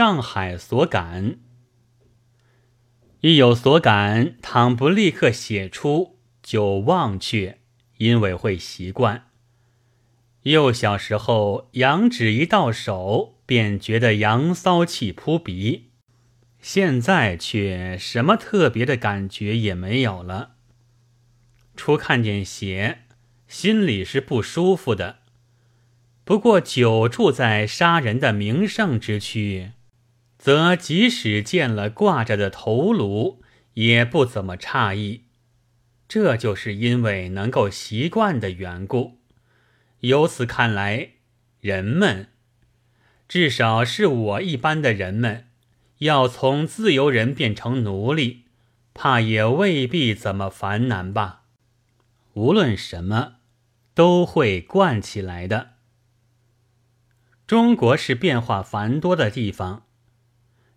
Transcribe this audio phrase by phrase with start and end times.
[0.00, 1.40] 上海所感。
[3.20, 7.58] 一有所感，倘不立刻写出，就忘却，
[7.98, 9.26] 因为会习惯。
[10.44, 15.90] 幼小时候，羊脂一到手，便觉得羊骚气扑鼻；
[16.62, 20.52] 现在却什么特别的感觉也没有了。
[21.76, 23.00] 初看见血，
[23.46, 25.18] 心里是不舒服的。
[26.24, 29.72] 不过久住在杀人的名胜之区。
[30.40, 33.42] 则即使见了挂着的头颅，
[33.74, 35.24] 也不怎么诧异。
[36.08, 39.18] 这就是因为能够习惯的缘故。
[40.00, 41.10] 由此看来，
[41.60, 42.28] 人们，
[43.28, 45.48] 至少是我一般的人们，
[45.98, 48.46] 要从自由人变成奴隶，
[48.94, 51.42] 怕也未必怎么烦难吧。
[52.32, 53.34] 无论什么，
[53.92, 55.72] 都会惯起来的。
[57.46, 59.82] 中国是变化繁多的地方。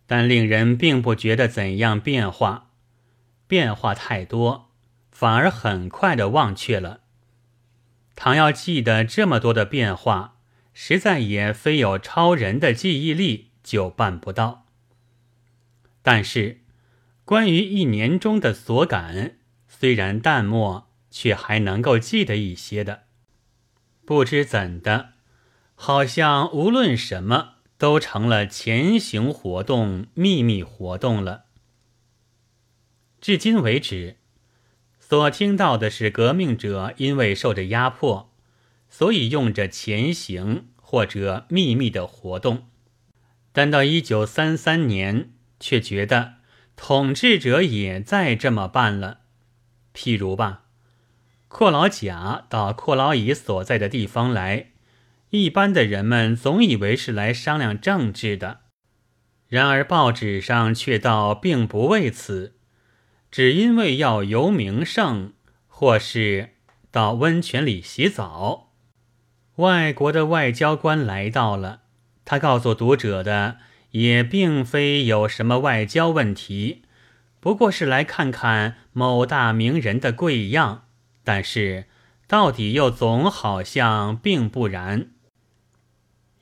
[0.06, 2.72] 但令人并不觉得怎样变化，
[3.48, 4.70] 变化太多，
[5.12, 7.02] 反而很快的忘却了。
[8.16, 10.36] 倘要记得这么多的变化，
[10.74, 14.68] 实在也非有超人的记忆力就办不到。
[16.02, 16.62] 但是，
[17.26, 19.38] 关于一年中的所感，
[19.68, 23.04] 虽然淡漠，却还能够记得一些的。
[24.06, 25.14] 不知怎的，
[25.76, 27.53] 好像无论什么。
[27.84, 31.48] 都成了前行活动、秘密活动了。
[33.20, 34.16] 至今为止，
[35.02, 38.32] 所听到的是革命者因为受着压迫，
[38.90, 42.70] 所以用着前行或者秘密的活动。
[43.52, 46.36] 但到一九三三年，却觉得
[46.78, 49.20] 统治者也在这么办了。
[49.94, 50.68] 譬如吧，
[51.50, 54.73] 阔老甲到阔老乙所在的地方来。
[55.36, 58.60] 一般的人们总以为是来商量政治的，
[59.48, 62.54] 然而报纸上却倒并不为此，
[63.32, 65.34] 只因为要游名胜，
[65.66, 66.50] 或是
[66.92, 68.74] 到温泉里洗澡。
[69.56, 71.82] 外国的外交官来到了，
[72.24, 73.58] 他告诉读者的
[73.90, 76.84] 也并非有什么外交问题，
[77.40, 80.84] 不过是来看看某大名人的贵样。
[81.24, 81.86] 但是
[82.28, 85.13] 到底又总好像并不然。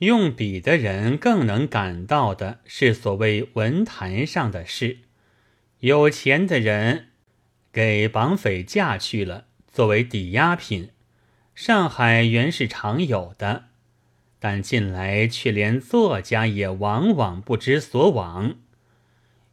[0.02, 4.98] 用笔的人更能感到的是所谓文坛上的事。
[5.82, 7.10] 有钱的人
[7.72, 10.90] 给绑匪嫁去了，作为抵押品。
[11.54, 13.66] 上海原是常有的，
[14.40, 18.56] 但近来却连作家也往往不知所往。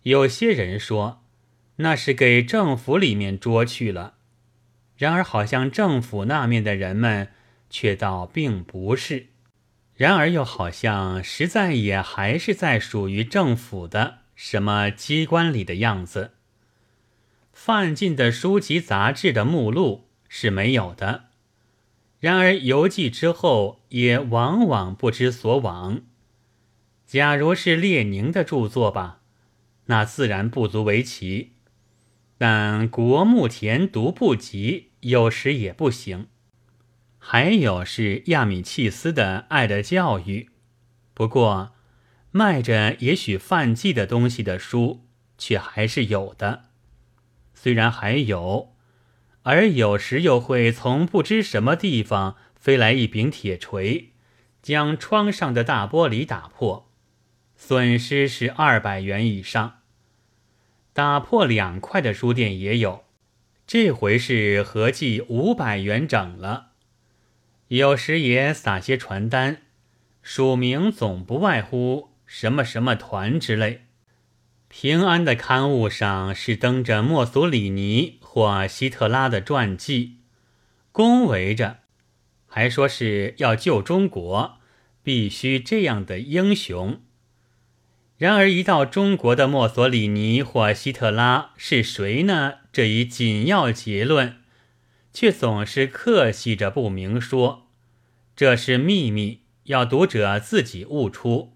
[0.04, 1.22] 有些人说
[1.76, 4.14] 那是给政府里面捉去了，
[4.96, 7.28] 然而好像政府那面的人们
[7.68, 9.26] 却倒并不是。
[9.98, 16.34] 然而又好像实在也还是在属于政府的什么机关里的样子。
[17.52, 21.24] 范进的书籍杂志的目录是没有的，
[22.20, 26.02] 然而邮寄之后也往往不知所往。
[27.04, 29.22] 假如是列宁的著作吧，
[29.86, 31.54] 那自然不足为奇，
[32.38, 36.28] 但国目田读不及，有时也不行。
[37.30, 40.48] 还有是亚米契斯的《爱的教育》，
[41.12, 41.74] 不过
[42.30, 45.04] 卖着也许犯忌的东西的书
[45.36, 46.70] 却还是有的。
[47.52, 48.74] 虽然还有，
[49.42, 54.14] 而有时又会从不知什么地方飞来一柄铁锤，
[54.62, 56.90] 将窗上的大玻璃打破，
[57.54, 59.80] 损失是二百元以上。
[60.94, 63.04] 打破两块的书店也有，
[63.66, 66.67] 这回是合计五百元整了。
[67.68, 69.58] 有时也撒些传单，
[70.22, 73.82] 署名总不外乎什么什么团之类。
[74.68, 80.16] 平安的刊物上是登着墨索里尼或希特拉的传记，
[80.92, 81.78] 恭维着，
[82.46, 84.58] 还说是要救中国，
[85.02, 87.00] 必须这样的英雄。
[88.16, 92.54] 然而一到中国的墨索里尼或希特拉是谁呢？
[92.72, 94.36] 这一紧要结论。
[95.12, 97.68] 却总是客气着不明说，
[98.36, 101.54] 这是秘密，要读者自己悟出，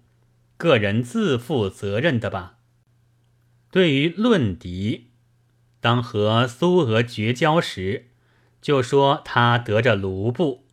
[0.57, 2.57] 个人自负责任的吧。
[3.71, 5.11] 对于论敌，
[5.79, 8.07] 当和苏俄绝交时，
[8.61, 10.65] 就说他得着卢布；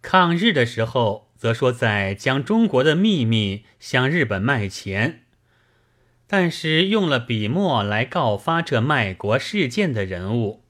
[0.00, 5.24] 抗日的时候，则说在将中国的秘密向日本卖钱。
[6.26, 10.63] 但是用了笔墨来告发这卖国事件的人物。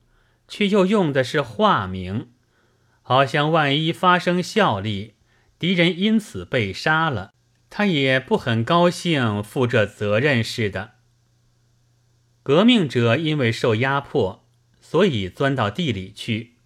[0.49, 2.29] 却又用的是化名，
[3.03, 5.15] 好像万一发生效力，
[5.59, 7.33] 敌人因此被杀了，
[7.71, 10.93] 他也不很高兴负这责任似的。
[12.43, 14.47] 革命者因为受压迫，
[14.81, 16.57] 所以钻到地里去。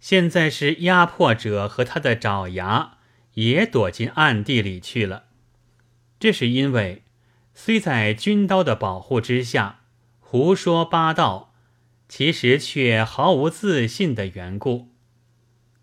[0.00, 2.98] 现在是压迫者和他的爪牙
[3.34, 5.24] 也躲进暗地里去了。
[6.20, 7.04] 这是因为，
[7.54, 9.80] 虽在军刀的保护之下
[10.20, 11.53] 胡说八道，
[12.16, 14.92] 其实却毫无自信的缘故，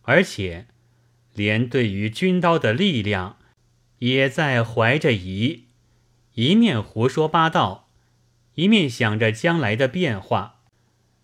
[0.04, 0.68] 而且。
[1.34, 3.38] 连对于军刀的力量，
[4.00, 5.66] 也在怀着疑，
[6.36, 7.90] 一面胡说八道，
[8.54, 10.62] 一面想着将来的变化，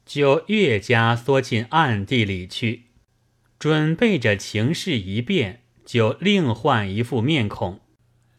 [0.06, 2.88] 就越加缩进暗地里去，
[3.57, 7.80] 准备着情势一变，就另换一副面孔，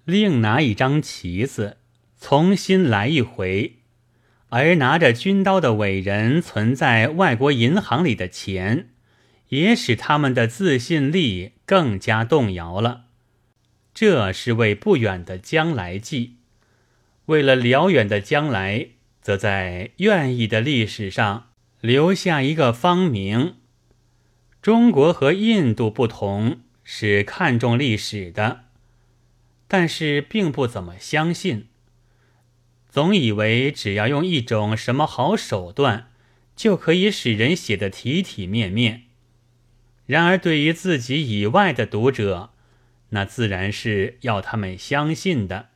[0.04, 1.78] 另拿一张旗子，
[2.20, 3.77] 重新来一回。
[4.48, 8.90] 而拿着军刀的伟人存在外国银行里的钱。
[9.48, 13.06] 也使他们的自信力更加动摇了。
[13.94, 16.36] 这是为不远的将来计；
[17.26, 18.88] 为了辽远的将来，
[19.22, 21.48] 则在愿意的历史上
[21.80, 23.54] 留下一个芳名。
[24.60, 28.64] 中国和印度不同，是看重历史的，
[29.66, 31.68] 但是并不怎么相信，
[32.88, 36.10] 总以为只要用一种什么好手段，
[36.56, 39.04] 就可以使人写得体体面面。
[40.06, 42.50] 然而，对于自己以外的读者，
[43.10, 45.68] 那自然是要他们相信的。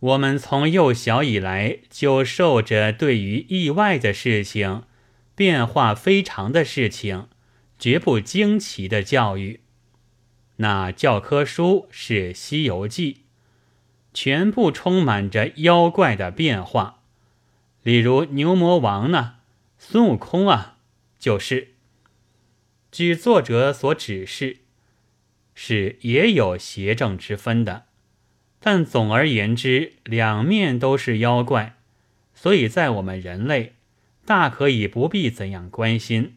[0.00, 4.82] 我们从幼小以来就受着对于意外的事情、
[5.34, 7.28] 变化非常的事情，
[7.78, 9.60] 绝不惊奇的教育。
[10.56, 13.14] 那教科书是《西游记》，
[14.14, 17.02] 全部充满着妖怪的变化。
[17.82, 19.34] 例如牛魔王呢，
[19.76, 20.78] 孙悟空啊，
[21.18, 21.74] 就是。
[22.90, 24.58] 据作者所指示，
[25.54, 27.86] 是也有邪正之分的，
[28.60, 31.76] 但总而言之，两面都是妖怪，
[32.34, 33.74] 所以在我们人类，
[34.24, 36.36] 大可以不必怎样关心。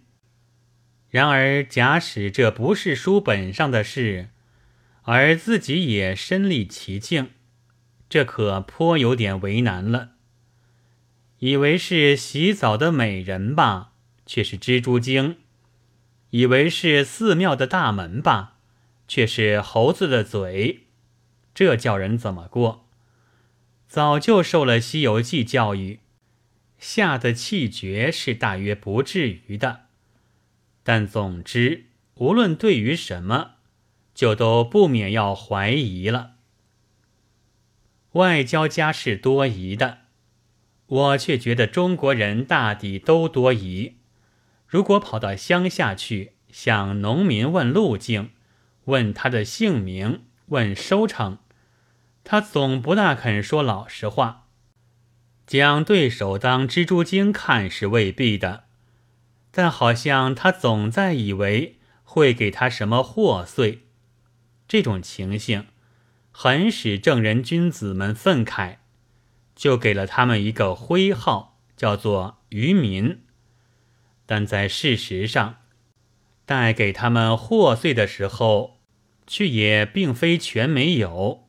[1.10, 4.30] 然而，假使这不是书本上的事，
[5.04, 7.30] 而自己也身历其境，
[8.10, 10.12] 这可颇有点为难了。
[11.40, 13.92] 以为是洗澡的美人吧，
[14.26, 15.38] 却是蜘蛛精。
[16.32, 18.58] 以为是寺庙的大门吧，
[19.08, 20.88] 却是猴子的嘴，
[21.54, 22.88] 这叫人怎么过？
[23.88, 26.00] 早就受了《西游记》教育，
[26.78, 29.86] 下的气绝是大约不至于的。
[30.84, 33.52] 但总之，无论对于什么，
[34.14, 36.37] 就都不免要怀疑了。
[38.14, 40.00] 外交家是多疑的，
[40.88, 43.98] 我却觉得中国人大抵都多疑。
[44.66, 48.32] 如果跑到乡下去向农民问路径，
[48.86, 51.38] 问他的姓名，问收成，
[52.24, 54.48] 他总不大肯说老实话。
[55.46, 58.66] 将对手当蜘蛛精看是未必的，
[59.52, 63.80] 但好像他总在以为会给他什么祸祟。
[64.68, 65.68] 这种情形
[66.40, 68.76] 很使正人君子们愤慨，
[69.56, 73.22] 就给了他们一个徽号，叫做愚民。
[74.28, 75.56] 但在事实上，
[76.46, 78.78] 带给他们祸祟的时候，
[79.26, 81.48] 却也并非全没有。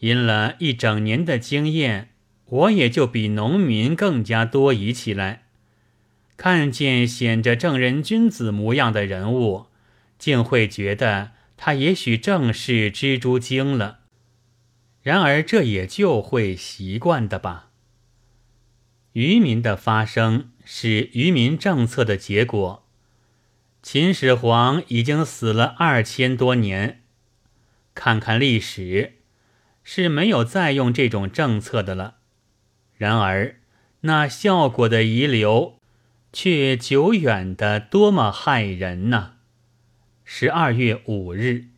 [0.00, 2.10] 因了一整年的经验，
[2.44, 5.44] 我也就比农民更加多疑起来。
[6.36, 9.68] 看见显着正人君子模样的人物，
[10.18, 14.00] 竟会觉得他也许正是蜘蛛精了。
[15.02, 17.70] 然而这也就会习惯的吧。
[19.12, 20.50] 渔民的发生。
[20.66, 22.86] 是渔民政策的结果。
[23.82, 27.02] 秦始皇已经死了二千多年，
[27.94, 29.18] 看看历史，
[29.82, 32.16] 是没有再用这种政策的了。
[32.96, 33.60] 然而，
[34.00, 35.78] 那效果的遗留，
[36.32, 39.33] 却久远的多么骇人呐！
[40.24, 41.73] 十二月五日。